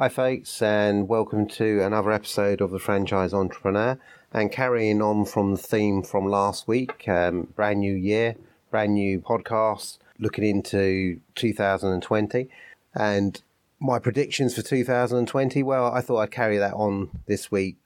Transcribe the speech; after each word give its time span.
Hi, 0.00 0.08
folks, 0.08 0.62
and 0.62 1.08
welcome 1.08 1.48
to 1.48 1.82
another 1.82 2.12
episode 2.12 2.60
of 2.60 2.70
the 2.70 2.78
Franchise 2.78 3.34
Entrepreneur. 3.34 3.98
And 4.32 4.52
carrying 4.52 5.02
on 5.02 5.24
from 5.24 5.50
the 5.50 5.58
theme 5.58 6.04
from 6.04 6.24
last 6.24 6.68
week, 6.68 7.08
um, 7.08 7.48
brand 7.56 7.80
new 7.80 7.96
year, 7.96 8.36
brand 8.70 8.94
new 8.94 9.20
podcast, 9.20 9.98
looking 10.20 10.44
into 10.44 11.18
2020. 11.34 12.48
And 12.94 13.42
my 13.80 13.98
predictions 13.98 14.54
for 14.54 14.62
2020, 14.62 15.64
well, 15.64 15.86
I 15.92 16.00
thought 16.00 16.18
I'd 16.18 16.30
carry 16.30 16.58
that 16.58 16.74
on 16.74 17.10
this 17.26 17.50
week 17.50 17.76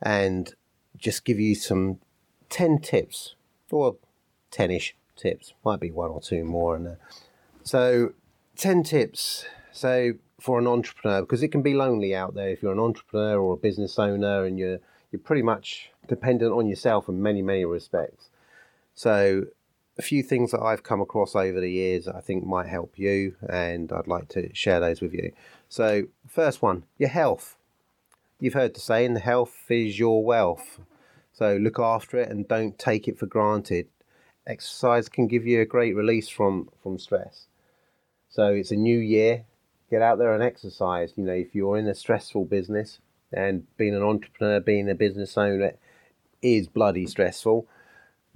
and 0.00 0.54
just 0.96 1.24
give 1.24 1.40
you 1.40 1.56
some 1.56 1.98
10 2.48 2.78
tips, 2.78 3.34
or 3.72 3.96
10 4.52 4.70
ish 4.70 4.94
tips, 5.16 5.52
might 5.64 5.80
be 5.80 5.90
one 5.90 6.10
or 6.10 6.20
two 6.20 6.44
more 6.44 6.78
there. 6.78 7.00
So, 7.64 8.12
10 8.54 8.84
tips. 8.84 9.46
So, 9.72 10.12
for 10.40 10.58
an 10.58 10.66
entrepreneur 10.66 11.22
because 11.22 11.42
it 11.42 11.48
can 11.48 11.62
be 11.62 11.74
lonely 11.74 12.14
out 12.14 12.34
there 12.34 12.48
if 12.48 12.62
you're 12.62 12.72
an 12.72 12.78
entrepreneur 12.78 13.38
or 13.38 13.54
a 13.54 13.56
business 13.56 13.98
owner 13.98 14.44
and 14.44 14.58
you're 14.58 14.78
you're 15.10 15.20
pretty 15.20 15.42
much 15.42 15.90
dependent 16.08 16.52
on 16.52 16.66
yourself 16.66 17.08
in 17.08 17.22
many 17.22 17.42
many 17.42 17.64
respects. 17.64 18.30
So 18.94 19.46
a 19.98 20.02
few 20.02 20.22
things 20.22 20.50
that 20.50 20.60
I've 20.60 20.82
come 20.82 21.00
across 21.00 21.34
over 21.34 21.60
the 21.60 21.70
years 21.70 22.06
I 22.06 22.20
think 22.20 22.44
might 22.44 22.66
help 22.66 22.98
you 22.98 23.36
and 23.48 23.90
I'd 23.92 24.06
like 24.06 24.28
to 24.30 24.54
share 24.54 24.80
those 24.80 25.00
with 25.00 25.14
you. 25.14 25.32
So 25.68 26.04
first 26.28 26.60
one, 26.60 26.84
your 26.98 27.08
health. 27.08 27.56
You've 28.38 28.54
heard 28.54 28.74
the 28.74 28.80
saying 28.80 29.16
health 29.16 29.56
is 29.70 29.98
your 29.98 30.22
wealth. 30.22 30.78
So 31.32 31.56
look 31.56 31.78
after 31.78 32.18
it 32.18 32.30
and 32.30 32.46
don't 32.46 32.78
take 32.78 33.08
it 33.08 33.18
for 33.18 33.26
granted. 33.26 33.88
Exercise 34.46 35.08
can 35.08 35.26
give 35.26 35.46
you 35.46 35.60
a 35.60 35.66
great 35.66 35.96
release 35.96 36.28
from 36.28 36.68
from 36.82 36.98
stress. 36.98 37.46
So 38.28 38.48
it's 38.52 38.70
a 38.70 38.76
new 38.76 38.98
year, 38.98 39.44
get 39.90 40.02
out 40.02 40.18
there 40.18 40.32
and 40.32 40.42
exercise. 40.42 41.12
You 41.16 41.24
know, 41.24 41.32
if 41.32 41.54
you're 41.54 41.78
in 41.78 41.86
a 41.86 41.94
stressful 41.94 42.46
business 42.46 42.98
and 43.32 43.66
being 43.76 43.94
an 43.94 44.02
entrepreneur, 44.02 44.60
being 44.60 44.88
a 44.90 44.94
business 44.94 45.36
owner 45.36 45.74
is 46.42 46.68
bloody 46.68 47.06
stressful, 47.06 47.66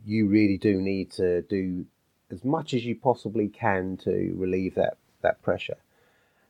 you 0.05 0.27
really 0.27 0.59
do 0.59 0.81
need 0.81 1.11
to 1.13 1.43
do 1.43 1.87
as 2.31 2.45
much 2.45 2.75
as 2.75 2.85
you 2.85 2.95
possibly 2.95 3.49
can 3.49 3.97
to 3.99 4.35
relieve 4.37 4.75
that, 4.77 4.97
that 5.23 5.43
pressure. 5.43 5.77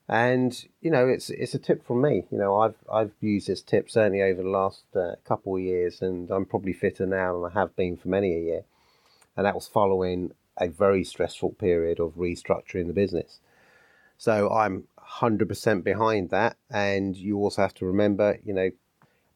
And 0.09 0.65
you 0.81 0.91
know, 0.91 1.07
it's 1.07 1.31
it's 1.31 1.55
a 1.55 1.59
tip 1.59 1.87
from 1.87 2.03
me. 2.03 2.25
You 2.33 2.39
know, 2.39 2.59
I've 2.59 2.75
I've 2.93 3.13
used 3.21 3.47
this 3.47 3.63
tip 3.63 3.89
certainly 3.89 4.23
over 4.23 4.43
the 4.43 4.49
last 4.49 4.83
uh, 4.97 5.15
couple 5.25 5.55
of 5.55 5.63
years, 5.63 6.03
and 6.03 6.29
I'm 6.33 6.47
probably 6.47 6.73
fitter 6.73 7.07
now 7.07 7.35
than 7.35 7.53
I 7.53 7.61
have 7.61 7.77
been 7.77 7.97
for 7.97 8.09
many 8.09 8.35
a 8.35 8.41
year. 8.41 8.63
And 9.37 9.47
that 9.47 9.55
was 9.55 9.69
following 9.69 10.33
a 10.57 10.69
very 10.69 11.05
stressful 11.05 11.51
period 11.51 12.01
of 12.01 12.15
restructuring 12.15 12.89
the 12.89 12.93
business. 12.93 13.39
So 14.21 14.51
I'm 14.51 14.85
100% 15.23 15.83
behind 15.83 16.29
that. 16.29 16.59
And 16.71 17.17
you 17.17 17.39
also 17.39 17.63
have 17.63 17.73
to 17.77 17.87
remember, 17.87 18.39
you 18.45 18.53
know, 18.53 18.69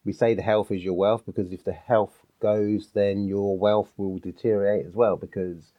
we 0.03 0.13
say 0.13 0.35
the 0.35 0.43
health 0.43 0.69
is 0.69 0.83
your 0.83 0.93
wealth 0.93 1.23
because 1.25 1.51
if 1.51 1.63
the 1.63 1.73
health 1.73 2.13
goes, 2.39 2.91
then 2.93 3.25
your 3.25 3.57
wealth 3.57 3.89
will 3.97 4.19
deteriorate 4.19 4.85
as 4.85 4.93
well 4.93 5.15
because 5.17 5.71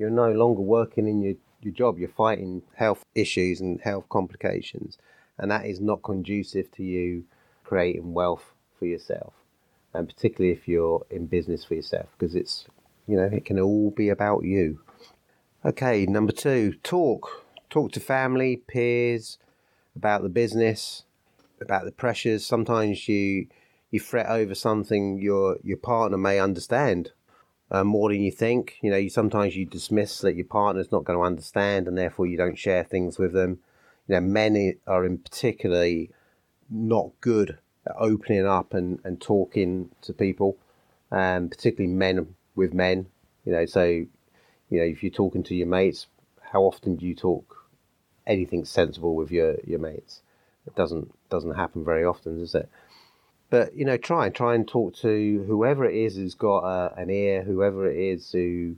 you're 0.00 0.10
no 0.10 0.32
longer 0.32 0.62
working 0.62 1.06
in 1.06 1.22
your, 1.22 1.34
your 1.62 1.72
job. 1.72 2.00
You're 2.00 2.08
fighting 2.08 2.62
health 2.74 3.04
issues 3.14 3.60
and 3.60 3.80
health 3.82 4.08
complications. 4.08 4.98
And 5.38 5.48
that 5.52 5.64
is 5.64 5.80
not 5.80 6.02
conducive 6.02 6.72
to 6.72 6.82
you 6.82 7.26
creating 7.62 8.14
wealth 8.14 8.52
for 8.80 8.86
yourself. 8.86 9.32
And 9.94 10.08
particularly 10.08 10.52
if 10.52 10.66
you're 10.66 11.06
in 11.08 11.26
business 11.26 11.64
for 11.64 11.74
yourself 11.74 12.08
because 12.18 12.34
it's, 12.34 12.66
you 13.06 13.16
know, 13.16 13.30
it 13.32 13.44
can 13.44 13.60
all 13.60 13.92
be 13.92 14.08
about 14.08 14.42
you. 14.42 14.80
Okay, 15.64 16.04
number 16.04 16.32
two, 16.32 16.72
talk 16.82 17.44
talk 17.70 17.92
to 17.92 18.00
family, 18.00 18.56
peers 18.56 19.38
about 19.96 20.22
the 20.22 20.28
business, 20.28 21.04
about 21.60 21.84
the 21.84 21.92
pressures. 21.92 22.44
Sometimes 22.44 23.08
you 23.08 23.46
you 23.90 24.00
fret 24.00 24.26
over 24.26 24.54
something 24.54 25.18
your 25.18 25.58
your 25.62 25.76
partner 25.76 26.18
may 26.18 26.38
understand 26.38 27.12
uh, 27.70 27.84
more 27.84 28.10
than 28.10 28.20
you 28.20 28.30
think. 28.30 28.76
You 28.82 28.90
know, 28.90 28.96
you 28.96 29.10
sometimes 29.10 29.56
you 29.56 29.64
dismiss 29.64 30.20
that 30.20 30.36
your 30.36 30.46
partner's 30.46 30.92
not 30.92 31.04
going 31.04 31.18
to 31.18 31.24
understand, 31.24 31.88
and 31.88 31.96
therefore 31.96 32.26
you 32.26 32.36
don't 32.36 32.58
share 32.58 32.84
things 32.84 33.18
with 33.18 33.32
them. 33.32 33.60
You 34.08 34.16
know, 34.16 34.20
men 34.20 34.74
are 34.86 35.04
in 35.04 35.18
particularly 35.18 36.10
not 36.68 37.10
good 37.20 37.58
at 37.86 37.94
opening 37.98 38.46
up 38.46 38.74
and, 38.74 39.00
and 39.04 39.20
talking 39.20 39.90
to 40.02 40.12
people, 40.12 40.56
um, 41.10 41.48
particularly 41.48 41.92
men 41.92 42.34
with 42.54 42.74
men. 42.74 43.06
You 43.44 43.52
know, 43.52 43.66
so 43.66 43.84
you 43.84 44.08
know 44.70 44.82
if 44.82 45.02
you're 45.02 45.10
talking 45.10 45.42
to 45.44 45.54
your 45.54 45.66
mates, 45.66 46.06
how 46.52 46.62
often 46.62 46.96
do 46.96 47.06
you 47.06 47.14
talk 47.14 47.59
anything 48.30 48.64
sensible 48.64 49.14
with 49.14 49.30
your 49.30 49.56
your 49.66 49.80
mates. 49.80 50.22
It 50.66 50.74
doesn't 50.76 51.12
doesn't 51.28 51.56
happen 51.56 51.84
very 51.84 52.04
often, 52.04 52.38
does 52.38 52.54
it? 52.54 52.68
But 53.50 53.74
you 53.74 53.84
know, 53.84 53.96
try 53.96 54.26
and 54.26 54.34
try 54.34 54.54
and 54.54 54.66
talk 54.66 54.94
to 54.96 55.44
whoever 55.46 55.84
it 55.84 55.96
is 55.96 56.14
who's 56.16 56.34
got 56.34 56.60
a, 56.64 56.94
an 56.96 57.10
ear, 57.10 57.42
whoever 57.42 57.90
it 57.90 57.98
is 57.98 58.30
who 58.30 58.76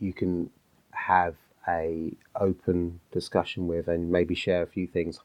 you 0.00 0.12
can 0.12 0.50
have 0.92 1.36
a 1.68 2.12
open 2.40 3.00
discussion 3.12 3.66
with, 3.66 3.86
and 3.86 4.10
maybe 4.10 4.34
share 4.34 4.62
a 4.62 4.66
few 4.66 4.86
things. 4.86 5.20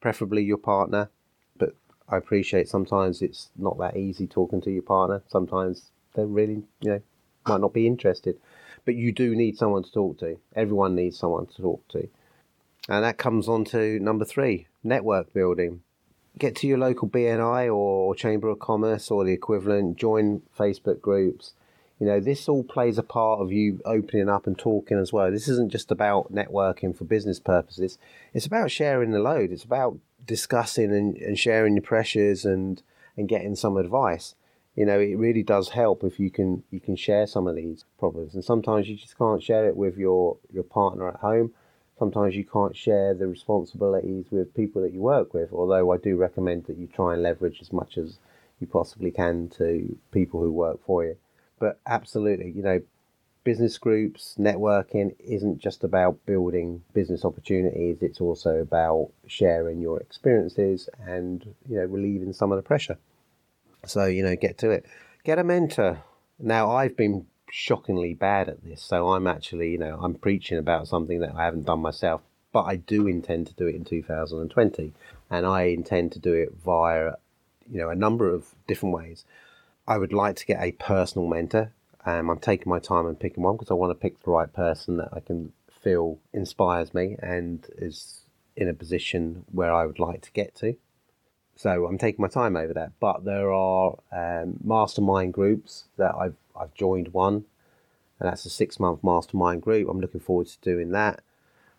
Preferably 0.00 0.44
your 0.44 0.58
partner, 0.58 1.10
but 1.58 1.74
I 2.08 2.16
appreciate 2.16 2.68
sometimes 2.68 3.20
it's 3.20 3.50
not 3.56 3.78
that 3.78 3.96
easy 3.96 4.28
talking 4.28 4.60
to 4.60 4.70
your 4.70 4.82
partner. 4.82 5.22
Sometimes 5.26 5.90
they 6.14 6.24
really, 6.24 6.62
you 6.80 6.90
know, 6.90 7.02
might 7.48 7.60
not 7.60 7.72
be 7.72 7.86
interested. 7.86 8.38
But 8.84 8.94
you 8.94 9.10
do 9.10 9.34
need 9.34 9.58
someone 9.58 9.82
to 9.82 9.92
talk 9.92 10.18
to. 10.20 10.38
Everyone 10.54 10.94
needs 10.94 11.18
someone 11.18 11.46
to 11.46 11.62
talk 11.62 11.86
to. 11.88 12.08
And 12.88 13.04
that 13.04 13.18
comes 13.18 13.48
on 13.48 13.64
to 13.66 14.00
number 14.00 14.24
three 14.24 14.66
network 14.82 15.32
building. 15.32 15.82
Get 16.38 16.56
to 16.56 16.66
your 16.66 16.78
local 16.78 17.08
BNI 17.08 17.74
or 17.74 18.14
Chamber 18.14 18.48
of 18.48 18.60
Commerce 18.60 19.10
or 19.10 19.24
the 19.24 19.32
equivalent, 19.32 19.96
join 19.96 20.42
Facebook 20.56 21.00
groups. 21.00 21.52
You 21.98 22.06
know, 22.06 22.20
this 22.20 22.48
all 22.48 22.62
plays 22.62 22.96
a 22.96 23.02
part 23.02 23.40
of 23.40 23.52
you 23.52 23.80
opening 23.84 24.28
up 24.28 24.46
and 24.46 24.56
talking 24.56 24.98
as 24.98 25.12
well. 25.12 25.32
This 25.32 25.48
isn't 25.48 25.72
just 25.72 25.90
about 25.90 26.32
networking 26.32 26.96
for 26.96 27.04
business 27.04 27.40
purposes, 27.40 27.98
it's 28.32 28.46
about 28.46 28.70
sharing 28.70 29.10
the 29.10 29.18
load, 29.18 29.50
it's 29.50 29.64
about 29.64 29.98
discussing 30.24 30.92
and, 30.92 31.16
and 31.16 31.38
sharing 31.38 31.74
your 31.74 31.82
pressures 31.82 32.44
and, 32.44 32.82
and 33.16 33.28
getting 33.28 33.56
some 33.56 33.76
advice 33.76 34.34
you 34.78 34.86
know 34.86 35.00
it 35.00 35.18
really 35.18 35.42
does 35.42 35.70
help 35.70 36.04
if 36.04 36.20
you 36.20 36.30
can 36.30 36.62
you 36.70 36.78
can 36.78 36.94
share 36.94 37.26
some 37.26 37.48
of 37.48 37.56
these 37.56 37.84
problems 37.98 38.34
and 38.34 38.44
sometimes 38.44 38.88
you 38.88 38.94
just 38.94 39.18
can't 39.18 39.42
share 39.42 39.66
it 39.66 39.76
with 39.76 39.96
your 39.96 40.36
your 40.52 40.62
partner 40.62 41.08
at 41.08 41.16
home 41.16 41.52
sometimes 41.98 42.36
you 42.36 42.44
can't 42.44 42.76
share 42.76 43.14
the 43.14 43.26
responsibilities 43.26 44.26
with 44.30 44.54
people 44.54 44.82
that 44.82 44.92
you 44.92 45.00
work 45.00 45.34
with. 45.34 45.52
Although 45.52 45.92
I 45.92 45.96
do 45.96 46.16
recommend 46.16 46.66
that 46.66 46.78
you 46.78 46.86
try 46.86 47.14
and 47.14 47.22
leverage 47.22 47.58
as 47.60 47.72
much 47.72 47.98
as 47.98 48.18
you 48.60 48.66
possibly 48.66 49.10
can 49.10 49.48
to 49.58 49.96
people 50.12 50.40
who 50.40 50.52
work 50.52 50.80
for 50.84 51.04
you. 51.04 51.16
But 51.58 51.80
absolutely, 51.86 52.50
you 52.50 52.62
know, 52.62 52.80
business 53.44 53.78
groups, 53.78 54.36
networking 54.38 55.14
isn't 55.18 55.58
just 55.58 55.82
about 55.82 56.24
building 56.26 56.82
business 56.92 57.24
opportunities, 57.24 57.98
it's 58.00 58.20
also 58.20 58.58
about 58.58 59.10
sharing 59.26 59.80
your 59.80 59.98
experiences 60.00 60.88
and, 61.06 61.54
you 61.68 61.76
know, 61.76 61.84
relieving 61.84 62.32
some 62.32 62.52
of 62.52 62.56
the 62.56 62.62
pressure. 62.62 62.98
So, 63.86 64.04
you 64.04 64.22
know, 64.22 64.36
get 64.36 64.58
to 64.58 64.70
it. 64.70 64.86
Get 65.24 65.38
a 65.38 65.44
mentor. 65.44 66.02
Now, 66.38 66.70
I've 66.70 66.96
been 66.96 67.26
shockingly 67.50 68.14
bad 68.14 68.48
at 68.48 68.64
this. 68.64 68.82
So 68.82 69.12
I'm 69.12 69.26
actually, 69.26 69.70
you 69.70 69.78
know, 69.78 69.98
I'm 70.02 70.14
preaching 70.14 70.58
about 70.58 70.88
something 70.88 71.20
that 71.20 71.34
I 71.34 71.44
haven't 71.44 71.66
done 71.66 71.80
myself, 71.80 72.22
but 72.52 72.64
I 72.64 72.76
do 72.76 73.06
intend 73.06 73.46
to 73.48 73.54
do 73.54 73.66
it 73.66 73.74
in 73.74 73.84
2020, 73.84 74.92
and 75.30 75.46
I 75.46 75.62
intend 75.64 76.12
to 76.12 76.18
do 76.18 76.32
it 76.32 76.54
via, 76.64 77.12
you 77.70 77.78
know, 77.78 77.90
a 77.90 77.94
number 77.94 78.28
of 78.32 78.54
different 78.66 78.94
ways. 78.94 79.24
I 79.86 79.98
would 79.98 80.12
like 80.12 80.36
to 80.36 80.46
get 80.46 80.62
a 80.62 80.72
personal 80.72 81.28
mentor. 81.28 81.72
Um, 82.04 82.30
I'm 82.30 82.38
taking 82.38 82.70
my 82.70 82.78
time 82.78 83.06
and 83.06 83.18
picking 83.18 83.42
one 83.42 83.56
because 83.56 83.70
I 83.70 83.74
want 83.74 83.90
to 83.90 83.94
pick 83.94 84.22
the 84.22 84.30
right 84.30 84.52
person 84.52 84.96
that 84.98 85.10
I 85.12 85.20
can 85.20 85.52
feel 85.70 86.18
inspires 86.32 86.92
me 86.94 87.16
and 87.20 87.66
is 87.76 88.22
in 88.56 88.68
a 88.68 88.74
position 88.74 89.44
where 89.52 89.72
I 89.72 89.86
would 89.86 89.98
like 89.98 90.22
to 90.22 90.32
get 90.32 90.54
to. 90.56 90.76
So 91.58 91.86
I'm 91.86 91.98
taking 91.98 92.22
my 92.22 92.28
time 92.28 92.56
over 92.56 92.72
that. 92.74 92.92
But 93.00 93.24
there 93.24 93.52
are 93.52 93.98
um, 94.12 94.58
mastermind 94.62 95.34
groups 95.34 95.86
that 95.96 96.14
I've 96.14 96.36
I've 96.58 96.72
joined 96.74 97.08
one, 97.08 97.46
and 98.20 98.28
that's 98.28 98.46
a 98.46 98.50
six 98.50 98.78
month 98.78 99.02
mastermind 99.02 99.62
group. 99.62 99.88
I'm 99.88 100.00
looking 100.00 100.20
forward 100.20 100.46
to 100.46 100.60
doing 100.60 100.92
that, 100.92 101.20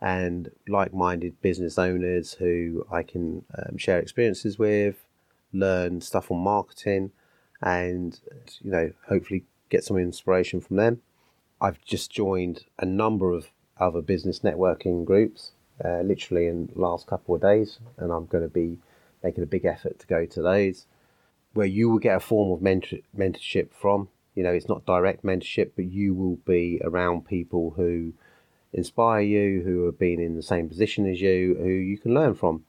and 0.02 0.52
like 0.68 0.94
minded 0.94 1.42
business 1.42 1.80
owners 1.80 2.34
who 2.34 2.86
I 2.92 3.04
can 3.04 3.46
um, 3.58 3.78
share 3.78 4.00
experiences 4.00 4.60
with, 4.60 5.06
learn 5.54 6.02
stuff 6.02 6.30
on 6.30 6.40
marketing, 6.40 7.12
and 7.62 8.20
you 8.62 8.72
know 8.72 8.92
hopefully 9.08 9.46
get 9.70 9.86
some 9.86 9.96
inspiration 9.96 10.60
from 10.60 10.76
them. 10.76 11.02
I've 11.62 11.82
just 11.86 12.12
joined 12.12 12.66
a 12.78 12.86
number 12.86 13.32
of 13.32 13.48
other 13.80 14.02
business 14.02 14.40
networking 14.40 15.06
groups, 15.06 15.54
uh, 15.86 16.02
literally 16.02 16.48
in 16.48 16.68
the 16.76 16.82
last 16.82 17.08
couple 17.08 17.34
of 17.34 17.40
days, 17.40 17.80
and 17.98 18.12
I'm 18.12 18.26
going 18.26 18.44
to 18.44 18.50
be 18.50 18.80
making 19.24 19.44
a 19.44 19.48
big 19.48 19.66
effort 19.66 20.00
to 20.00 20.08
go 20.08 20.26
to 20.26 20.42
those, 20.42 20.86
where 21.54 21.68
you 21.68 21.90
will 21.90 22.00
get 22.00 22.16
a 22.16 22.20
form 22.20 22.52
of 22.52 22.62
mentor- 22.62 23.00
mentorship 23.18 23.74
from 23.74 24.10
you 24.40 24.44
know, 24.44 24.54
it's 24.54 24.70
not 24.70 24.86
direct 24.86 25.22
mentorship, 25.22 25.72
but 25.76 25.84
you 25.84 26.14
will 26.14 26.38
be 26.38 26.80
around 26.82 27.28
people 27.28 27.74
who 27.76 28.14
inspire 28.72 29.20
you, 29.20 29.64
who 29.64 29.86
have 29.86 30.00
been 30.00 30.22
in 30.22 30.38
the 30.38 30.42
same 30.42 30.70
position 30.70 31.06
as 31.06 31.20
you, 31.20 31.58
who 31.60 31.68
you 31.68 31.98
can 31.98 32.14
learn 32.14 32.36
from. 32.36 32.64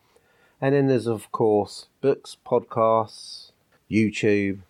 And 0.60 0.74
then 0.74 0.88
there's, 0.88 1.06
of 1.06 1.30
course, 1.30 1.86
books, 2.00 2.36
podcasts, 2.44 3.52
YouTube, 3.88 4.62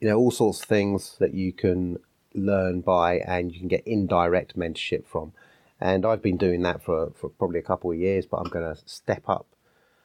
you 0.00 0.08
know, 0.08 0.16
all 0.16 0.32
sorts 0.32 0.62
of 0.62 0.66
things 0.66 1.16
that 1.20 1.32
you 1.32 1.52
can 1.52 1.98
learn 2.34 2.80
by 2.80 3.18
and 3.18 3.52
you 3.52 3.60
can 3.60 3.68
get 3.68 3.86
indirect 3.86 4.58
mentorship 4.58 5.06
from. 5.06 5.32
And 5.80 6.04
I've 6.04 6.22
been 6.22 6.38
doing 6.38 6.62
that 6.62 6.82
for, 6.82 7.12
for 7.14 7.28
probably 7.28 7.60
a 7.60 7.62
couple 7.62 7.92
of 7.92 7.98
years, 7.98 8.26
but 8.26 8.38
I'm 8.38 8.50
going 8.50 8.74
to 8.74 8.82
step 8.84 9.28
up 9.28 9.46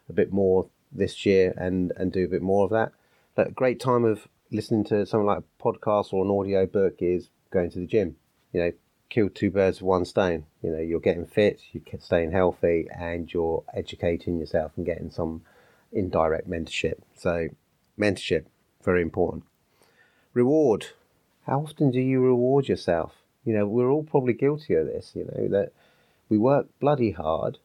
a 0.07 0.13
bit 0.13 0.31
more 0.31 0.69
this 0.91 1.25
year 1.25 1.53
and, 1.57 1.91
and 1.97 2.11
do 2.11 2.25
a 2.25 2.27
bit 2.27 2.41
more 2.41 2.63
of 2.65 2.71
that. 2.71 2.91
But 3.35 3.49
a 3.49 3.51
great 3.51 3.79
time 3.79 4.05
of 4.05 4.27
listening 4.51 4.83
to 4.85 5.05
something 5.05 5.27
like 5.27 5.39
a 5.39 5.63
podcast 5.63 6.13
or 6.13 6.25
an 6.25 6.31
audio 6.31 6.65
book 6.65 6.95
is 6.99 7.29
going 7.51 7.69
to 7.71 7.79
the 7.79 7.85
gym. 7.85 8.15
You 8.53 8.61
know, 8.61 8.71
kill 9.09 9.29
two 9.29 9.51
birds 9.51 9.81
with 9.81 9.87
one 9.87 10.05
stone. 10.05 10.45
You 10.61 10.71
know, 10.71 10.79
you're 10.79 10.99
getting 10.99 11.25
fit, 11.25 11.61
you're 11.71 11.83
staying 11.99 12.31
healthy, 12.31 12.87
and 12.97 13.31
you're 13.31 13.63
educating 13.73 14.39
yourself 14.39 14.71
and 14.75 14.85
getting 14.85 15.11
some 15.11 15.43
indirect 15.91 16.49
mentorship. 16.49 16.99
So, 17.15 17.49
mentorship, 17.99 18.45
very 18.83 19.01
important. 19.01 19.43
Reward. 20.33 20.87
How 21.45 21.61
often 21.61 21.91
do 21.91 21.99
you 21.99 22.19
reward 22.19 22.67
yourself? 22.67 23.13
You 23.45 23.53
know, 23.53 23.65
we're 23.65 23.89
all 23.89 24.03
probably 24.03 24.33
guilty 24.33 24.73
of 24.73 24.87
this, 24.87 25.11
you 25.15 25.23
know, 25.23 25.47
that 25.49 25.71
we 26.27 26.37
work 26.37 26.67
bloody 26.79 27.11
hard 27.11 27.59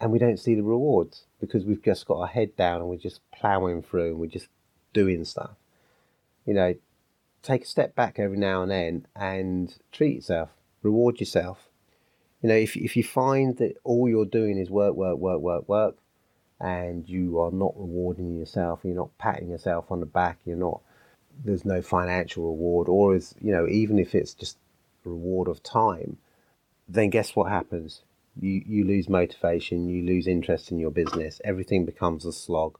and 0.00 0.12
we 0.12 0.18
don't 0.18 0.38
see 0.38 0.54
the 0.54 0.62
rewards 0.62 1.24
because 1.40 1.64
we've 1.64 1.82
just 1.82 2.06
got 2.06 2.18
our 2.18 2.26
head 2.26 2.56
down 2.56 2.80
and 2.80 2.88
we're 2.88 2.96
just 2.96 3.20
ploughing 3.34 3.82
through 3.82 4.10
and 4.10 4.18
we're 4.18 4.26
just 4.26 4.48
doing 4.92 5.24
stuff. 5.24 5.56
You 6.44 6.54
know, 6.54 6.74
take 7.42 7.62
a 7.62 7.66
step 7.66 7.94
back 7.94 8.18
every 8.18 8.38
now 8.38 8.62
and 8.62 8.70
then 8.70 9.06
and 9.14 9.74
treat 9.92 10.16
yourself 10.16 10.50
reward 10.86 11.20
yourself. 11.20 11.68
You 12.42 12.48
know, 12.48 12.54
if, 12.54 12.76
if 12.76 12.96
you 12.96 13.04
find 13.04 13.56
that 13.58 13.76
all 13.84 14.08
you're 14.08 14.24
doing 14.24 14.56
is 14.58 14.70
work, 14.70 14.94
work, 14.94 15.18
work, 15.18 15.40
work, 15.40 15.68
work, 15.68 15.96
and 16.60 17.06
you 17.08 17.38
are 17.40 17.50
not 17.50 17.74
rewarding 17.76 18.36
yourself, 18.36 18.80
you're 18.82 18.94
not 18.94 19.16
patting 19.18 19.50
yourself 19.50 19.90
on 19.90 20.00
the 20.00 20.06
back, 20.06 20.38
you're 20.46 20.56
not, 20.56 20.80
there's 21.44 21.64
no 21.64 21.82
financial 21.82 22.44
reward, 22.44 22.88
or 22.88 23.14
is, 23.14 23.34
you 23.40 23.52
know, 23.52 23.66
even 23.68 23.98
if 23.98 24.14
it's 24.14 24.32
just 24.32 24.56
a 25.04 25.08
reward 25.08 25.48
of 25.48 25.62
time, 25.62 26.16
then 26.88 27.10
guess 27.10 27.34
what 27.34 27.50
happens? 27.50 28.02
You, 28.38 28.62
you 28.66 28.84
lose 28.84 29.08
motivation, 29.08 29.88
you 29.88 30.04
lose 30.04 30.26
interest 30.26 30.70
in 30.70 30.78
your 30.78 30.90
business, 30.90 31.40
everything 31.44 31.84
becomes 31.84 32.24
a 32.24 32.32
slog. 32.32 32.78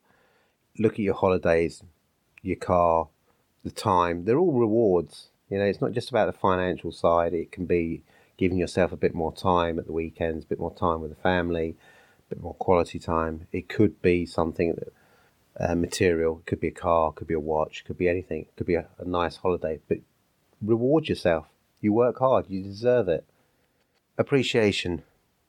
Look 0.79 0.95
at 0.95 0.99
your 1.01 1.15
holidays, 1.15 1.83
your 2.43 2.57
car, 2.57 3.09
the 3.65 3.71
time, 3.71 4.25
they're 4.25 4.39
all 4.39 4.53
rewards 4.53 5.31
you 5.49 5.59
know, 5.59 5.65
it's 5.65 5.81
not 5.81 5.93
just 5.93 6.11
about 6.11 6.27
the 6.27 6.39
financial 6.39 6.93
side. 6.93 7.33
It 7.33 7.53
can 7.53 7.67
be 7.67 8.03
giving 8.37 8.59
yourself 8.59 8.93
a 8.93 8.97
bit 8.97 9.15
more 9.15 9.33
time 9.33 9.79
at 9.79 9.87
the 9.87 9.93
weekends, 9.93 10.45
a 10.45 10.49
bit 10.49 10.59
more 10.59 10.75
time 10.75 11.01
with 11.01 11.11
the 11.11 11.23
family, 11.23 11.77
a 12.19 12.35
bit 12.35 12.43
more 12.43 12.55
quality 12.55 12.99
time. 12.99 13.47
It 13.53 13.69
could 13.69 14.03
be 14.03 14.27
something 14.27 14.75
that 14.75 15.71
uh, 15.71 15.75
material. 15.75 16.41
It 16.41 16.47
could 16.47 16.61
be 16.61 16.69
a 16.69 16.73
car, 16.73 17.13
could 17.13 17.29
be 17.29 17.35
a 17.35 17.41
watch, 17.41 17.85
could 17.85 17.97
be 17.97 18.09
anything. 18.09 18.43
It 18.43 18.57
could 18.57 18.67
be 18.67 18.75
a, 18.75 18.89
a 18.99 19.05
nice 19.05 19.37
holiday. 19.37 19.79
But 19.89 19.99
reward 20.61 21.09
yourself. 21.09 21.47
You 21.81 21.93
work 21.93 22.19
hard. 22.19 22.47
You 22.49 22.63
deserve 22.63 23.09
it. 23.09 23.25
Appreciation. 24.19 25.03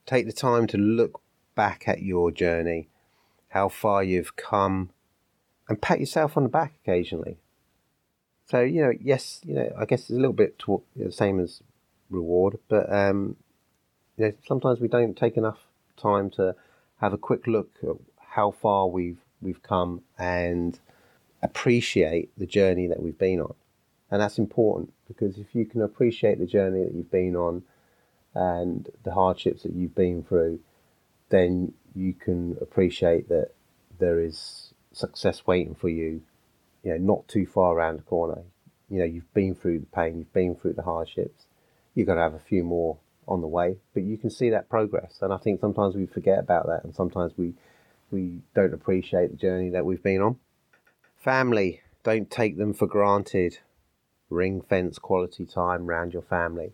Take 0.08 0.26
the 0.26 0.34
time 0.34 0.68
to 0.68 0.78
look 0.78 1.22
back 1.54 1.84
at 1.86 2.02
your 2.02 2.32
journey, 2.32 2.88
how 3.50 3.68
far 3.68 4.04
you've 4.04 4.38
come, 4.38 4.92
and 5.68 5.82
pat 5.82 6.00
yourself 6.00 6.38
on 6.38 6.44
the 6.44 6.50
back 6.50 6.74
occasionally. 6.82 7.38
So 8.46 8.62
you 8.62 8.82
know, 8.82 8.94
yes, 9.02 9.42
you 9.46 9.54
know, 9.54 9.70
I 9.78 9.84
guess 9.84 10.02
it's 10.02 10.12
a 10.12 10.14
little 10.14 10.32
bit 10.32 10.58
to, 10.60 10.82
you 10.96 11.04
know, 11.04 11.06
the 11.08 11.12
same 11.12 11.42
as 11.42 11.62
reward, 12.10 12.58
but 12.70 12.92
um, 12.92 13.36
you 14.16 14.26
know, 14.26 14.34
sometimes 14.48 14.80
we 14.80 14.88
don't 14.88 15.18
take 15.18 15.36
enough 15.36 15.60
time 15.98 16.30
to 16.32 16.56
have 17.02 17.12
a 17.12 17.18
quick 17.18 17.46
look 17.46 17.70
at 17.84 17.98
how 18.30 18.52
far 18.52 18.88
we've 18.88 19.20
we've 19.42 19.62
come 19.62 20.02
and 20.18 20.80
appreciate 21.44 22.32
the 22.38 22.46
journey 22.46 22.88
that 22.88 23.02
we've 23.02 23.18
been 23.18 23.42
on, 23.42 23.56
and 24.10 24.22
that's 24.22 24.38
important 24.38 24.94
because 25.06 25.38
if 25.38 25.54
you 25.54 25.66
can 25.66 25.82
appreciate 25.82 26.40
the 26.40 26.46
journey 26.46 26.82
that 26.86 26.94
you've 26.96 27.12
been 27.12 27.36
on 27.36 27.64
and 28.34 28.90
the 29.04 29.14
hardships 29.14 29.64
that 29.64 29.74
you've 29.74 29.96
been 29.96 30.24
through, 30.24 30.60
then 31.30 31.74
you 31.96 32.14
can 32.14 32.58
appreciate 32.62 33.30
that 33.30 33.52
there 34.00 34.20
is 34.20 34.74
success 34.92 35.46
waiting 35.46 35.76
for 35.76 35.90
you 35.90 36.22
you 36.84 36.92
know, 36.92 36.98
not 36.98 37.28
too 37.28 37.46
far 37.46 37.76
around 37.76 37.98
the 37.98 38.04
corner. 38.04 38.44
You 38.90 39.00
know, 39.00 39.06
you've 39.06 39.34
been 39.34 39.56
through 39.56 39.80
the 39.80 39.86
pain, 39.88 40.18
you've 40.18 40.34
been 40.34 40.56
through 40.56 40.74
the 40.74 40.84
hardships. 40.84 41.44
You've 41.94 42.08
got 42.08 42.16
to 42.16 42.22
have 42.22 42.34
a 42.34 42.40
few 42.40 42.64
more 42.64 42.98
on 43.28 43.42
the 43.42 43.48
way, 43.48 43.76
but 43.94 44.04
you 44.04 44.18
can 44.18 44.30
see 44.30 44.50
that 44.52 44.70
progress. 44.70 45.20
And 45.22 45.34
I 45.34 45.38
think 45.38 45.60
sometimes 45.60 45.96
we 45.96 46.06
forget 46.06 46.40
about 46.40 46.68
that, 46.68 46.86
and 46.86 46.96
sometimes 46.96 47.34
we 47.36 47.56
we 48.10 48.40
don't 48.56 48.74
appreciate 48.74 49.32
the 49.32 49.38
journey 49.38 49.70
that 49.72 49.86
we've 49.86 50.02
been 50.02 50.22
on. 50.22 50.38
Family, 51.18 51.82
don't 52.04 52.32
take 52.32 52.58
them 52.58 52.74
for 52.74 52.88
granted. 52.88 53.58
Ring 54.30 54.62
fence 54.62 54.98
quality 54.98 55.46
time 55.46 55.90
around 55.90 56.14
your 56.14 56.22
family. 56.22 56.72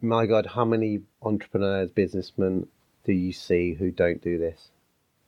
My 0.00 0.26
God, 0.26 0.46
how 0.46 0.64
many 0.64 1.00
entrepreneurs, 1.22 1.90
businessmen 1.90 2.68
do 3.04 3.12
you 3.12 3.32
see 3.32 3.74
who 3.74 3.90
don't 3.90 4.22
do 4.22 4.38
this? 4.38 4.70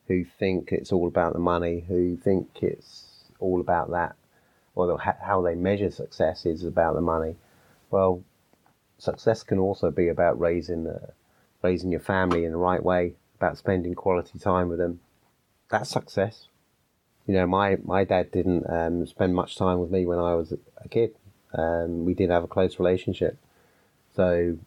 Who 0.07 0.25
think 0.25 0.71
it's 0.71 0.93
all 0.93 1.09
about 1.09 1.33
the 1.33 1.41
money, 1.41 1.85
who 1.89 2.17
think 2.17 2.63
it's 2.63 3.25
all 3.41 3.61
about 3.61 3.91
that, 3.91 4.15
or 4.77 4.97
how 5.01 5.43
they 5.43 5.57
measure 5.57 5.91
success 5.91 6.47
is 6.47 6.63
about 6.63 6.95
the 6.95 7.01
money. 7.01 7.35
Well, 7.91 8.23
success 8.99 9.43
can 9.43 9.59
also 9.59 9.91
be 9.91 10.07
about 10.07 10.39
raising 10.39 10.85
the, 10.85 11.15
raising 11.63 11.91
your 11.91 12.01
family 12.01 12.45
in 12.45 12.53
the 12.53 12.59
right 12.59 12.83
way, 12.83 13.15
about 13.39 13.59
spending 13.59 13.95
quality 13.95 14.39
time 14.39 14.69
with 14.69 14.79
them. 14.79 15.01
That's 15.69 15.91
success. 15.91 16.47
You 17.27 17.35
know, 17.35 17.47
my, 17.49 17.79
my 17.83 18.05
dad 18.05 18.31
didn't 18.31 18.71
um, 18.71 19.05
spend 19.07 19.35
much 19.35 19.57
time 19.57 19.81
with 19.81 19.91
me 19.91 20.07
when 20.07 20.21
I 20.21 20.35
was 20.37 20.53
a 20.53 20.89
kid. 20.89 21.17
Um, 21.53 22.05
we 22.05 22.15
did 22.15 22.31
have 22.31 22.45
a 22.45 22.49
close 22.49 22.79
relationship. 22.79 23.37
So, 24.15 24.59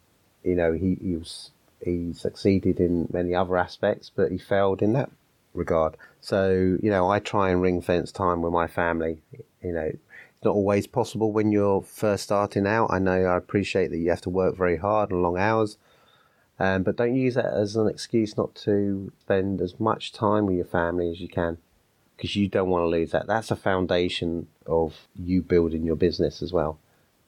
you 0.44 0.56
know, 0.56 0.74
he, 0.74 0.98
he 1.02 1.16
was 1.16 1.52
he 1.84 2.14
succeeded 2.14 2.80
in 2.80 3.10
many 3.12 3.36
other 3.36 3.58
aspects, 3.58 4.10
but 4.14 4.32
he 4.32 4.38
failed 4.38 4.82
in 4.82 4.94
that 4.94 5.12
regard. 5.54 5.98
So, 6.22 6.78
you 6.82 6.90
know, 6.90 7.10
I 7.10 7.20
try 7.20 7.50
and 7.50 7.62
ring 7.62 7.82
fence 7.82 8.12
time 8.12 8.42
with 8.42 8.54
my 8.54 8.68
family. 8.68 9.20
You 9.62 9.74
know, 9.74 9.92
it's 9.92 10.46
not 10.46 10.56
always 10.56 10.88
possible 10.88 11.32
when 11.32 11.52
you're 11.52 11.82
first 11.82 12.24
starting 12.24 12.66
out. 12.66 12.88
I 12.92 13.00
know 13.00 13.26
I 13.26 13.38
appreciate 13.38 13.90
that 13.92 13.98
you 13.98 14.10
have 14.10 14.22
to 14.22 14.30
work 14.30 14.56
very 14.56 14.78
hard 14.78 15.12
and 15.12 15.22
long 15.22 15.38
hours. 15.38 15.78
Um, 16.60 16.84
but 16.84 16.96
don't 16.96 17.16
use 17.16 17.36
that 17.36 17.54
as 17.54 17.76
an 17.76 17.88
excuse 17.88 18.38
not 18.38 18.56
to 18.56 19.12
spend 19.20 19.60
as 19.60 19.80
much 19.80 20.14
time 20.14 20.46
with 20.46 20.56
your 20.56 20.66
family 20.66 21.10
as 21.10 21.20
you 21.20 21.28
can 21.28 21.58
because 22.16 22.36
you 22.36 22.48
don't 22.48 22.70
want 22.70 22.84
to 22.84 22.88
lose 22.88 23.12
that. 23.12 23.28
That's 23.28 23.52
a 23.52 23.56
foundation 23.56 24.48
of 24.66 25.08
you 25.16 25.42
building 25.42 25.84
your 25.84 25.96
business 25.96 26.42
as 26.42 26.54
well. 26.54 26.80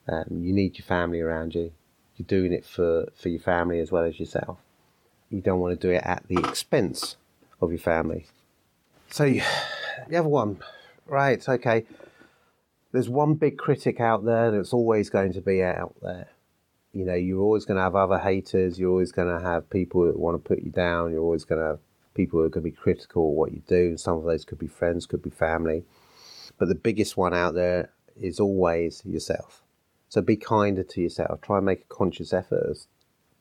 Um, 0.08 0.24
you 0.30 0.52
need 0.52 0.78
your 0.78 0.86
family 0.86 1.20
around 1.20 1.54
you. 1.54 1.72
You're 2.16 2.26
doing 2.26 2.52
it 2.52 2.64
for, 2.64 3.06
for 3.14 3.28
your 3.28 3.40
family 3.40 3.80
as 3.80 3.92
well 3.92 4.04
as 4.04 4.18
yourself. 4.18 4.58
You 5.30 5.40
don't 5.40 5.60
want 5.60 5.78
to 5.78 5.86
do 5.86 5.92
it 5.92 6.02
at 6.04 6.24
the 6.28 6.38
expense 6.38 7.16
of 7.60 7.70
your 7.70 7.80
family. 7.80 8.26
So 9.10 9.24
the 10.08 10.16
other 10.16 10.28
one, 10.28 10.58
right? 11.06 11.46
Okay. 11.46 11.84
There's 12.92 13.08
one 13.08 13.34
big 13.34 13.58
critic 13.58 14.00
out 14.00 14.24
there 14.24 14.50
that's 14.50 14.72
always 14.72 15.10
going 15.10 15.32
to 15.34 15.40
be 15.40 15.62
out 15.62 15.94
there. 16.00 16.28
You 16.92 17.04
know, 17.04 17.14
you're 17.14 17.42
always 17.42 17.66
going 17.66 17.76
to 17.76 17.82
have 17.82 17.94
other 17.96 18.18
haters. 18.18 18.78
You're 18.78 18.90
always 18.90 19.12
going 19.12 19.28
to 19.28 19.44
have 19.44 19.68
people 19.68 20.06
that 20.06 20.18
want 20.18 20.42
to 20.42 20.48
put 20.48 20.62
you 20.62 20.70
down. 20.70 21.10
You're 21.10 21.22
always 21.22 21.44
going 21.44 21.60
to 21.60 21.66
have 21.66 21.78
people 22.14 22.38
who 22.40 22.46
are 22.46 22.48
going 22.48 22.64
to 22.64 22.70
be 22.70 22.76
critical 22.76 23.28
of 23.28 23.34
what 23.34 23.52
you 23.52 23.62
do. 23.66 23.98
Some 23.98 24.16
of 24.16 24.24
those 24.24 24.46
could 24.46 24.58
be 24.58 24.66
friends, 24.66 25.04
could 25.04 25.22
be 25.22 25.28
family. 25.28 25.84
But 26.58 26.68
the 26.68 26.74
biggest 26.74 27.16
one 27.16 27.34
out 27.34 27.52
there 27.52 27.90
is 28.18 28.40
always 28.40 29.02
yourself. 29.04 29.62
So 30.16 30.22
be 30.22 30.36
kinder 30.38 30.82
to 30.82 31.02
yourself. 31.02 31.42
Try 31.42 31.58
and 31.58 31.66
make 31.66 31.82
a 31.82 31.94
conscious 31.94 32.32
effort 32.32 32.70
of 32.70 32.78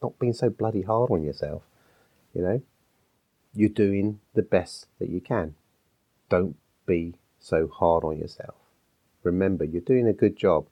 not 0.03 0.19
being 0.19 0.33
so 0.33 0.49
bloody 0.49 0.81
hard 0.81 1.09
on 1.09 1.23
yourself. 1.23 1.61
You 2.33 2.41
know, 2.41 2.61
you're 3.53 3.69
doing 3.69 4.19
the 4.33 4.41
best 4.41 4.87
that 4.99 5.07
you 5.07 5.21
can. 5.21 5.55
Don't 6.27 6.57
be 6.85 7.15
so 7.39 7.69
hard 7.69 8.03
on 8.03 8.17
yourself. 8.17 8.55
Remember, 9.23 9.63
you're 9.63 9.79
doing 9.79 10.05
a 10.05 10.11
good 10.11 10.35
job. 10.35 10.67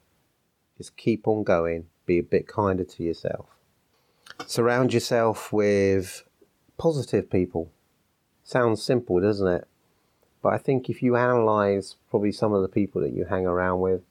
Just 0.78 0.98
keep 0.98 1.26
on 1.26 1.46
going. 1.46 1.86
Be 2.06 2.20
a 2.20 2.24
bit 2.24 2.50
kinder 2.50 2.84
to 2.84 3.04
yourself. 3.04 3.46
Surround 4.46 4.94
yourself 4.94 5.54
with 5.54 6.28
positive 6.78 7.30
people. 7.30 7.72
Sounds 8.44 8.84
simple, 8.84 9.22
doesn't 9.22 9.48
it? 9.48 9.70
But 10.42 10.52
I 10.52 10.58
think 10.58 10.90
if 10.90 11.02
you 11.02 11.16
analyze 11.16 11.96
probably 12.10 12.34
some 12.34 12.52
of 12.52 12.62
the 12.62 12.68
people 12.68 13.00
that 13.00 13.14
you 13.14 13.24
hang 13.24 13.46
around 13.46 13.80
with, 13.80 14.02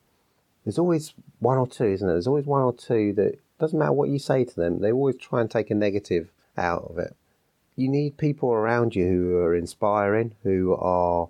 there's 0.64 0.78
always 0.78 1.14
one 1.40 1.58
or 1.58 1.66
two, 1.66 1.86
isn't 1.86 2.06
there? 2.06 2.14
There's 2.14 2.26
always 2.26 2.46
one 2.46 2.62
or 2.62 2.72
two 2.72 3.12
that 3.14 3.38
doesn't 3.58 3.78
matter 3.78 3.92
what 3.92 4.08
you 4.08 4.18
say 4.18 4.44
to 4.44 4.54
them, 4.56 4.80
they 4.80 4.92
always 4.92 5.16
try 5.16 5.40
and 5.40 5.50
take 5.50 5.70
a 5.70 5.74
negative 5.74 6.30
out 6.56 6.84
of 6.90 6.98
it 6.98 7.16
you 7.76 7.88
need 7.88 8.18
people 8.18 8.50
around 8.50 8.94
you 8.94 9.06
who 9.06 9.36
are 9.38 9.54
inspiring, 9.54 10.34
who 10.42 10.74
are 10.74 11.28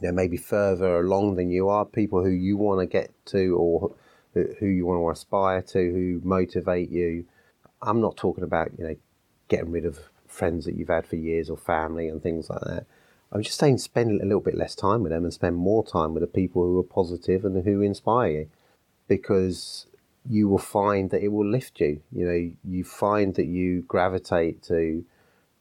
you 0.00 0.08
know 0.08 0.12
maybe 0.12 0.36
further 0.36 1.00
along 1.00 1.36
than 1.36 1.50
you 1.50 1.68
are, 1.68 1.84
people 1.84 2.22
who 2.22 2.30
you 2.30 2.56
want 2.56 2.80
to 2.80 2.86
get 2.86 3.12
to 3.26 3.56
or 3.56 3.94
who 4.34 4.66
you 4.66 4.86
want 4.86 5.00
to 5.00 5.10
aspire 5.10 5.62
to, 5.62 5.78
who 5.78 6.20
motivate 6.24 6.90
you. 6.90 7.24
I'm 7.82 8.00
not 8.00 8.16
talking 8.16 8.44
about 8.44 8.70
you 8.78 8.84
know 8.84 8.96
getting 9.48 9.70
rid 9.70 9.84
of 9.84 9.98
friends 10.26 10.64
that 10.64 10.74
you've 10.74 10.88
had 10.88 11.06
for 11.06 11.16
years 11.16 11.50
or 11.50 11.56
family 11.56 12.08
and 12.08 12.22
things 12.22 12.50
like 12.50 12.62
that. 12.62 12.86
I'm 13.34 13.42
just 13.42 13.58
saying 13.58 13.78
spend 13.78 14.20
a 14.20 14.24
little 14.24 14.40
bit 14.40 14.56
less 14.56 14.76
time 14.76 15.02
with 15.02 15.10
them 15.10 15.24
and 15.24 15.34
spend 15.34 15.56
more 15.56 15.84
time 15.84 16.14
with 16.14 16.20
the 16.20 16.28
people 16.28 16.62
who 16.62 16.78
are 16.78 16.84
positive 16.84 17.44
and 17.44 17.64
who 17.64 17.82
inspire 17.82 18.30
you 18.30 18.50
because 19.08 19.86
you 20.28 20.48
will 20.48 20.58
find 20.58 21.10
that 21.10 21.22
it 21.22 21.28
will 21.28 21.46
lift 21.46 21.80
you. 21.80 22.00
You 22.12 22.26
know, 22.26 22.50
you 22.64 22.84
find 22.84 23.34
that 23.34 23.46
you 23.46 23.82
gravitate 23.82 24.62
to 24.64 25.04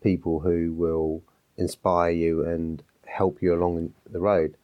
people 0.03 0.41
who 0.41 0.71
will 0.73 1.23
inspire 1.57 2.11
you 2.11 2.43
and 2.45 2.83
help 3.07 3.41
you 3.41 3.53
along 3.53 3.93
the 4.09 4.19
road. 4.19 4.55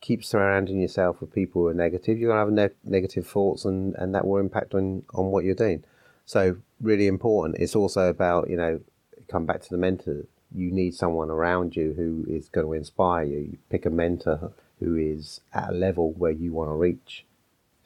Keep 0.00 0.22
surrounding 0.22 0.80
yourself 0.80 1.20
with 1.20 1.32
people 1.32 1.62
who 1.62 1.68
are 1.68 1.74
negative. 1.74 2.18
You're 2.18 2.32
going 2.32 2.56
to 2.56 2.62
have 2.62 2.70
ne- 2.70 2.90
negative 2.90 3.26
thoughts, 3.26 3.64
and, 3.64 3.94
and 3.96 4.14
that 4.14 4.26
will 4.26 4.38
impact 4.38 4.74
on, 4.74 5.02
on 5.12 5.26
what 5.26 5.44
you're 5.44 5.54
doing. 5.54 5.82
So, 6.24 6.58
really 6.80 7.08
important. 7.08 7.56
It's 7.58 7.74
also 7.74 8.08
about, 8.08 8.48
you 8.48 8.56
know, 8.56 8.80
come 9.28 9.44
back 9.44 9.60
to 9.62 9.70
the 9.70 9.78
mentor. 9.78 10.26
You 10.54 10.70
need 10.70 10.94
someone 10.94 11.30
around 11.30 11.76
you 11.76 11.94
who 11.94 12.24
is 12.32 12.48
going 12.48 12.66
to 12.66 12.72
inspire 12.72 13.24
you. 13.24 13.38
You 13.38 13.58
pick 13.70 13.84
a 13.84 13.90
mentor 13.90 14.52
who 14.80 14.96
is 14.96 15.40
at 15.52 15.70
a 15.70 15.72
level 15.72 16.12
where 16.12 16.30
you 16.30 16.52
want 16.52 16.70
to 16.70 16.74
reach. 16.74 17.24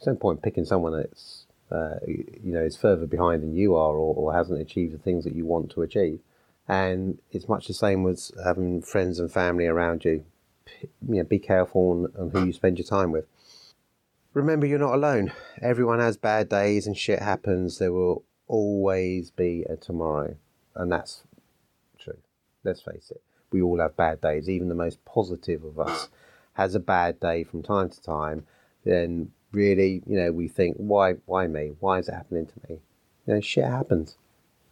No 0.06 0.14
point 0.16 0.42
picking 0.42 0.64
someone 0.64 0.96
that's, 0.96 1.46
uh, 1.70 1.96
you 2.06 2.52
know, 2.52 2.62
is 2.62 2.76
further 2.76 3.06
behind 3.06 3.42
than 3.42 3.54
you 3.54 3.76
are 3.76 3.94
or, 3.94 4.14
or 4.14 4.34
hasn't 4.34 4.60
achieved 4.60 4.92
the 4.92 4.98
things 4.98 5.22
that 5.24 5.34
you 5.34 5.44
want 5.44 5.70
to 5.70 5.82
achieve. 5.82 6.18
And 6.68 7.18
it's 7.30 7.48
much 7.48 7.68
the 7.68 7.74
same 7.74 8.02
with 8.02 8.30
having 8.44 8.82
friends 8.82 9.18
and 9.18 9.30
family 9.30 9.66
around 9.66 10.04
you. 10.04 10.24
You 11.08 11.16
know, 11.16 11.24
be 11.24 11.38
careful 11.38 12.10
on, 12.16 12.20
on 12.20 12.30
who 12.30 12.46
you 12.46 12.52
spend 12.52 12.78
your 12.78 12.86
time 12.86 13.12
with. 13.12 13.26
Remember, 14.34 14.66
you're 14.66 14.78
not 14.78 14.94
alone. 14.94 15.32
Everyone 15.60 16.00
has 16.00 16.16
bad 16.16 16.48
days 16.48 16.86
and 16.86 16.96
shit 16.96 17.20
happens. 17.20 17.78
There 17.78 17.92
will 17.92 18.24
always 18.48 19.30
be 19.30 19.64
a 19.68 19.76
tomorrow. 19.76 20.36
And 20.74 20.90
that's. 20.90 21.22
Let's 22.64 22.82
face 22.82 23.10
it. 23.10 23.22
We 23.50 23.62
all 23.62 23.78
have 23.80 23.96
bad 23.96 24.20
days. 24.20 24.48
Even 24.48 24.68
the 24.68 24.74
most 24.74 25.04
positive 25.04 25.64
of 25.64 25.78
us 25.78 26.08
has 26.54 26.74
a 26.74 26.80
bad 26.80 27.20
day 27.20 27.44
from 27.44 27.62
time 27.62 27.90
to 27.90 28.02
time. 28.02 28.46
Then 28.84 29.32
really, 29.52 30.02
you 30.06 30.16
know, 30.18 30.32
we 30.32 30.48
think, 30.48 30.76
why, 30.76 31.14
why 31.26 31.46
me? 31.46 31.72
Why 31.80 31.98
is 31.98 32.08
it 32.08 32.14
happening 32.14 32.46
to 32.46 32.54
me? 32.68 32.80
You 33.26 33.34
know, 33.34 33.40
shit 33.40 33.64
happens. 33.64 34.16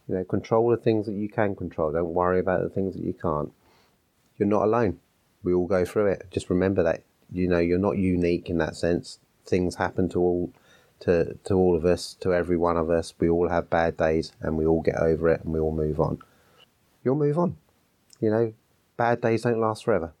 You 0.07 0.15
know, 0.15 0.23
control 0.23 0.69
the 0.69 0.77
things 0.77 1.05
that 1.05 1.13
you 1.13 1.29
can 1.29 1.55
control. 1.55 1.91
Don't 1.91 2.13
worry 2.13 2.39
about 2.39 2.63
the 2.63 2.69
things 2.69 2.95
that 2.95 3.03
you 3.03 3.13
can't. 3.13 3.51
You're 4.37 4.47
not 4.47 4.63
alone. 4.63 4.99
We 5.43 5.53
all 5.53 5.67
go 5.67 5.85
through 5.85 6.07
it. 6.07 6.27
Just 6.31 6.49
remember 6.49 6.83
that. 6.83 7.03
You 7.31 7.47
know, 7.47 7.59
you're 7.59 7.79
not 7.79 7.97
unique 7.97 8.49
in 8.49 8.57
that 8.57 8.75
sense. 8.75 9.19
Things 9.45 9.75
happen 9.75 10.09
to 10.09 10.19
all 10.19 10.53
to 11.01 11.37
to 11.45 11.53
all 11.53 11.75
of 11.75 11.85
us, 11.85 12.15
to 12.19 12.33
every 12.33 12.57
one 12.57 12.77
of 12.77 12.89
us. 12.89 13.13
We 13.19 13.29
all 13.29 13.49
have 13.49 13.69
bad 13.69 13.97
days 13.97 14.33
and 14.41 14.57
we 14.57 14.65
all 14.65 14.81
get 14.81 14.97
over 14.97 15.29
it 15.29 15.43
and 15.43 15.53
we 15.53 15.59
all 15.59 15.73
move 15.73 15.99
on. 15.99 16.19
You'll 17.03 17.15
move 17.15 17.37
on. 17.37 17.57
You 18.21 18.29
know, 18.29 18.53
bad 18.95 19.19
days 19.19 19.41
don't 19.41 19.59
last 19.59 19.83
forever. 19.83 20.13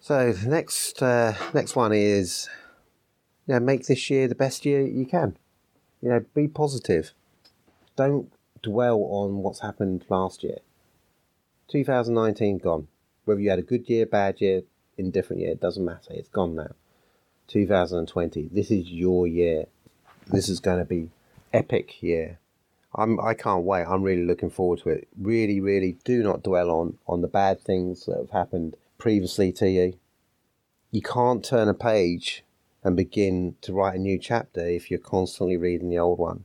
So 0.00 0.32
the 0.32 0.48
next 0.48 1.02
uh, 1.02 1.34
next 1.52 1.76
one 1.76 1.92
is 1.92 2.48
you 3.46 3.54
know, 3.54 3.60
make 3.60 3.86
this 3.86 4.08
year 4.08 4.28
the 4.28 4.34
best 4.34 4.64
year 4.64 4.80
you 4.86 5.04
can. 5.04 5.36
You 6.00 6.08
know, 6.10 6.24
be 6.34 6.48
positive. 6.48 7.12
Don't 7.96 8.32
dwell 8.62 9.00
on 9.02 9.38
what's 9.38 9.60
happened 9.60 10.04
last 10.08 10.42
year. 10.42 10.58
2019 11.68 12.58
gone. 12.58 12.88
Whether 13.24 13.40
you 13.40 13.50
had 13.50 13.58
a 13.58 13.62
good 13.62 13.88
year, 13.88 14.06
bad 14.06 14.40
year, 14.40 14.62
indifferent 14.96 15.42
year, 15.42 15.52
it 15.52 15.60
doesn't 15.60 15.84
matter. 15.84 16.10
It's 16.10 16.28
gone 16.28 16.54
now. 16.54 16.74
2020. 17.48 18.48
This 18.52 18.70
is 18.70 18.90
your 18.90 19.26
year. 19.26 19.66
This 20.26 20.48
is 20.48 20.60
going 20.60 20.78
to 20.78 20.84
be 20.84 21.10
epic 21.52 22.02
year. 22.02 22.38
I'm 22.94 23.18
I 23.20 23.34
can't 23.34 23.64
wait. 23.64 23.84
I'm 23.84 24.02
really 24.02 24.24
looking 24.24 24.50
forward 24.50 24.80
to 24.80 24.90
it. 24.90 25.08
Really, 25.18 25.60
really 25.60 25.98
do 26.04 26.22
not 26.22 26.42
dwell 26.42 26.70
on 26.70 26.98
on 27.06 27.22
the 27.22 27.28
bad 27.28 27.60
things 27.60 28.06
that 28.06 28.18
have 28.18 28.30
happened 28.30 28.76
previously 28.98 29.52
to 29.52 29.68
you. 29.68 29.94
You 30.90 31.02
can't 31.02 31.44
turn 31.44 31.68
a 31.68 31.74
page 31.74 32.44
and 32.84 32.96
begin 32.96 33.56
to 33.62 33.72
write 33.72 33.94
a 33.94 33.98
new 33.98 34.18
chapter 34.18 34.66
if 34.66 34.90
you're 34.90 35.00
constantly 35.00 35.56
reading 35.56 35.88
the 35.88 35.98
old 35.98 36.18
one. 36.18 36.44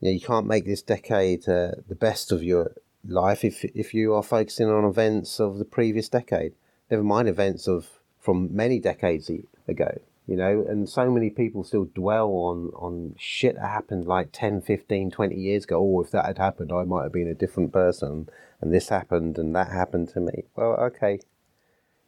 You, 0.00 0.08
know, 0.08 0.12
you 0.14 0.20
can't 0.20 0.46
make 0.46 0.64
this 0.64 0.82
decade 0.82 1.48
uh, 1.48 1.72
the 1.88 1.94
best 1.94 2.32
of 2.32 2.42
your 2.42 2.72
life 3.06 3.44
if 3.44 3.64
if 3.64 3.94
you 3.94 4.14
are 4.14 4.22
focusing 4.22 4.68
on 4.68 4.84
events 4.84 5.40
of 5.40 5.58
the 5.58 5.64
previous 5.64 6.08
decade. 6.08 6.54
Never 6.90 7.04
mind 7.04 7.28
events 7.28 7.68
of 7.68 7.88
from 8.18 8.54
many 8.54 8.80
decades 8.80 9.30
ago. 9.68 10.00
You 10.26 10.36
know, 10.36 10.64
and 10.68 10.88
so 10.88 11.08
many 11.08 11.30
people 11.30 11.62
still 11.62 11.84
dwell 11.84 12.28
on, 12.30 12.70
on 12.74 13.14
shit 13.16 13.54
that 13.54 13.68
happened 13.68 14.06
like 14.06 14.30
10, 14.32 14.60
15, 14.60 15.12
20 15.12 15.36
years 15.36 15.64
ago. 15.64 15.78
Oh, 15.78 16.02
if 16.02 16.10
that 16.10 16.26
had 16.26 16.38
happened, 16.38 16.72
I 16.72 16.82
might 16.82 17.04
have 17.04 17.12
been 17.12 17.28
a 17.28 17.34
different 17.34 17.72
person, 17.72 18.28
and 18.60 18.74
this 18.74 18.88
happened, 18.88 19.38
and 19.38 19.54
that 19.54 19.70
happened 19.70 20.08
to 20.10 20.20
me. 20.20 20.44
Well, 20.56 20.72
okay. 20.80 21.20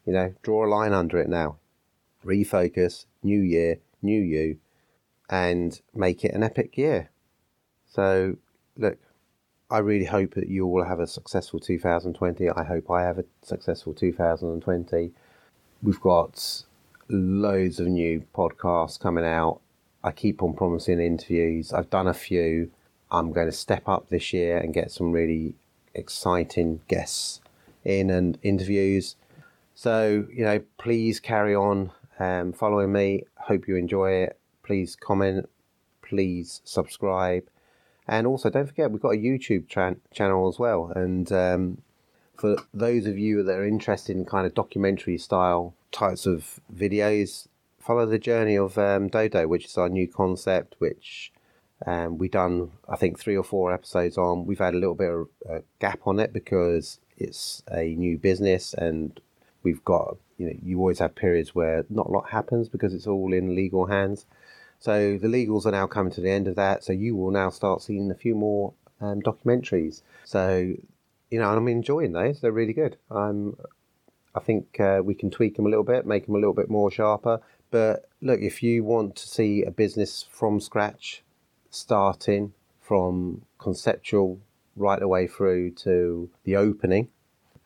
You 0.05 0.13
know, 0.15 0.35
draw 0.43 0.67
a 0.67 0.69
line 0.69 0.93
under 0.93 1.19
it 1.19 1.29
now. 1.29 1.59
Refocus, 2.25 3.07
new 3.23 3.41
year, 3.41 3.79
new 4.03 4.21
you, 4.21 4.59
and 5.31 5.81
make 5.95 6.25
it 6.25 6.35
an 6.35 6.43
epic 6.43 6.77
year. 6.77 7.11
So, 7.87 8.37
look, 8.77 8.99
I 9.71 9.79
really 9.79 10.07
hope 10.07 10.35
that 10.35 10.49
you 10.49 10.67
all 10.67 10.85
have 10.85 10.99
a 10.99 11.07
successful 11.07 11.61
2020. 11.61 12.51
I 12.51 12.65
hope 12.65 12.91
I 12.91 13.03
have 13.03 13.19
a 13.19 13.25
successful 13.43 13.95
2020. 13.95 15.13
We've 15.83 16.01
got 16.01 16.65
loads 17.09 17.81
of 17.81 17.87
new 17.87 18.25
podcasts 18.35 18.99
coming 19.01 19.25
out. 19.25 19.61
I 20.03 20.13
keep 20.13 20.43
on 20.43 20.55
promising 20.55 21.01
interviews. 21.01 21.73
I've 21.73 21.91
done 21.91 22.07
a 22.07 22.15
few. 22.15 22.71
I'm 23.11 23.33
going 23.33 23.47
to 23.47 23.53
step 23.53 23.89
up 23.89 24.09
this 24.09 24.33
year 24.33 24.59
and 24.59 24.75
get 24.75 24.91
some 24.91 25.13
really 25.13 25.55
exciting 25.95 26.81
guests 26.89 27.41
in 27.85 28.11
and 28.11 28.39
interviews. 28.43 29.17
So, 29.75 30.27
you 30.33 30.45
know, 30.45 30.61
please 30.77 31.21
carry 31.21 31.55
on 31.55 31.93
um, 32.19 32.53
following 32.53 32.93
me. 32.93 33.25
Hope 33.37 33.67
you 33.67 33.77
enjoy 33.77 34.11
it. 34.13 34.39
Please 34.63 34.97
comment. 34.97 35.49
Please 36.03 36.61
subscribe. 36.65 37.45
And 38.07 38.27
also, 38.27 38.51
don't 38.51 38.67
forget, 38.67 38.91
we've 38.91 39.03
got 39.03 39.15
a 39.15 39.19
YouTube 39.19 39.69
tra- 39.69 39.97
channel 40.13 40.49
as 40.49 40.59
well. 40.59 40.93
And 40.95 41.31
um, 41.33 41.83
for 42.37 42.57
those 42.73 43.07
of 43.07 43.19
you 43.19 43.43
that 43.43 43.57
are 43.57 43.67
interested 43.67 44.17
in 44.17 44.25
kind 44.25 44.47
of 44.47 44.55
documentary 44.55 45.19
style 45.19 45.75
types 45.93 46.27
of 46.27 46.61
videos, 46.75 47.49
follow 47.79 48.07
the 48.07 48.19
journey 48.19 48.57
of 48.57 48.79
um, 48.79 49.09
Dodo, 49.09 49.47
which 49.47 49.67
is 49.67 49.77
our 49.79 49.89
new 49.89 50.09
concept, 50.09 50.77
which 50.79 51.33
um, 51.87 52.19
we've 52.19 52.31
done, 52.31 52.73
I 52.89 52.97
think, 52.97 53.19
three 53.19 53.37
or 53.37 53.45
four 53.45 53.73
episodes 53.73 54.19
on. 54.19 54.47
We've 54.47 54.59
had 54.59 54.75
a 54.75 54.79
little 54.79 54.95
bit 54.95 55.11
of 55.11 55.29
a 55.49 55.63
gap 55.79 56.01
on 56.07 56.19
it 56.19 56.33
because 56.33 57.01
it's 57.17 57.63
a 57.71 57.95
new 57.95 58.19
business 58.19 58.75
and 58.75 59.21
we've 59.63 59.85
got, 59.85 60.17
you 60.37 60.47
know, 60.47 60.57
you 60.63 60.79
always 60.79 60.99
have 60.99 61.15
periods 61.15 61.55
where 61.55 61.85
not 61.89 62.07
a 62.07 62.11
lot 62.11 62.31
happens 62.31 62.69
because 62.69 62.95
it's 62.95 63.07
all 63.07 63.33
in 63.33 63.55
legal 63.55 63.87
hands. 63.87 64.27
So 64.81 65.19
the 65.19 65.29
legals 65.29 65.67
are 65.67 65.73
now 65.73 65.87
coming 65.87 66.13
to 66.13 66.21
the 66.21 66.31
end 66.31 66.47
of 66.47 66.57
that. 66.57 66.85
So 66.85 66.93
you 66.93 67.17
will 67.17 67.31
now 67.31 67.51
start 67.51 67.83
seeing 67.83 68.11
a 68.11 68.15
few 68.15 68.35
more 68.35 68.75
um, 69.01 69.21
documentaries. 69.23 70.03
So 70.25 70.75
you 71.31 71.39
know, 71.39 71.49
I'm 71.51 71.69
enjoying 71.69 72.13
those. 72.13 72.41
They're 72.41 72.53
really 72.53 72.73
good. 72.73 72.97
I'm. 73.11 73.57
I 74.39 74.45
think 74.45 74.81
uh, 74.81 75.01
we 75.03 75.15
can 75.15 75.31
tweak 75.31 75.57
them 75.57 75.67
a 75.67 75.69
little 75.69 75.85
bit, 75.85 76.07
make 76.07 76.27
them 76.27 76.35
a 76.35 76.39
little 76.39 76.55
bit 76.55 76.71
more 76.71 76.91
sharper. 76.91 77.41
But 77.71 78.09
look, 78.21 78.41
if 78.41 78.63
you 78.63 78.85
want 78.85 79.17
to 79.17 79.29
see 79.29 79.63
a 79.63 79.71
business 79.71 80.25
from 80.31 80.61
scratch, 80.61 81.23
starting 81.71 82.55
from 82.81 83.43
conceptual 83.59 84.41
right 84.77 85.01
the 85.01 85.09
way 85.09 85.27
through 85.27 85.73
to 85.73 86.31
the 86.45 86.57
opening, 86.57 87.09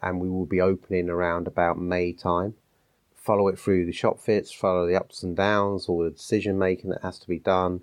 and 0.01 0.21
we 0.21 0.29
will 0.29 0.47
be 0.47 0.61
opening 0.61 1.09
around 1.09 1.47
about 1.47 1.79
May 1.79 2.13
time 2.13 2.55
follow 3.23 3.47
it 3.47 3.59
through 3.59 3.87
the 3.87 3.93
shop 3.93 4.21
fits, 4.21 4.53
follow 4.53 4.87
the 4.87 4.97
ups 4.97 5.23
and 5.23 5.37
downs, 5.37 5.89
all 5.89 6.03
the 6.03 6.11
decision 6.11 6.59
making 6.59 6.91
that 6.91 7.03
has 7.03 7.19
to 7.21 7.29
be 7.29 7.39
done, 7.39 7.81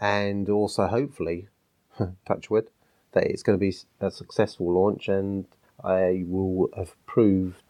and 0.00 0.48
also 0.48 0.86
hopefully, 0.86 1.48
touch 2.26 2.48
wood, 2.48 2.70
that 3.12 3.24
it's 3.24 3.42
going 3.42 3.58
to 3.58 3.60
be 3.60 3.76
a 4.00 4.10
successful 4.10 4.72
launch, 4.72 5.08
and 5.08 5.44
I 5.84 6.24
will 6.26 6.70
have 6.74 6.94
proved 7.04 7.62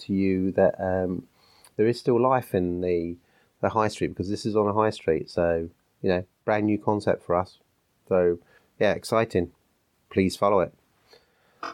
to 0.00 0.12
you 0.12 0.52
that 0.52 0.74
um, 0.78 1.26
there 1.76 1.86
is 1.86 1.98
still 1.98 2.20
life 2.20 2.54
in 2.54 2.80
the 2.80 3.16
the 3.60 3.70
high 3.70 3.88
street 3.88 4.08
because 4.08 4.30
this 4.30 4.46
is 4.46 4.56
on 4.56 4.66
a 4.66 4.72
high 4.72 4.90
street, 4.90 5.30
so 5.30 5.68
you 6.02 6.08
know, 6.08 6.24
brand 6.44 6.66
new 6.66 6.78
concept 6.78 7.22
for 7.24 7.36
us. 7.36 7.58
So 8.08 8.38
yeah, 8.78 8.92
exciting. 8.92 9.52
Please 10.08 10.36
follow 10.36 10.60
it. 10.60 10.72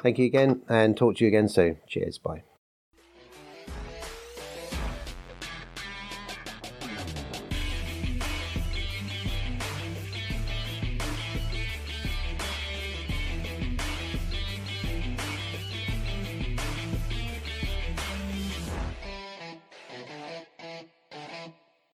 Thank 0.02 0.18
you 0.18 0.26
again, 0.26 0.62
and 0.68 0.96
talk 0.96 1.16
to 1.16 1.24
you 1.24 1.28
again 1.28 1.48
soon. 1.48 1.78
Cheers. 1.86 2.18
Bye. 2.18 2.42